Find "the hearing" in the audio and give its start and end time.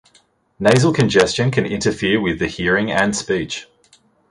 2.39-2.91